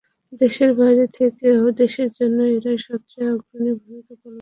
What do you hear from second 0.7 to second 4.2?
বাইরে থেকেও দেশের জন্য এরাই সবচেয়ে অগ্রণী ভূমিকা